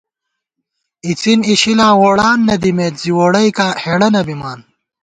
اِڅِن 1.07 1.39
اِشِلاں 1.51 1.93
ووڑان 2.01 2.39
نہ 2.47 2.55
دِمېت، 2.61 2.95
زی 3.01 3.11
ووڑَئیکاں 3.17 3.71
ہېڑہ 3.83 4.09
نہ 4.15 4.21
بِمان 4.27 4.59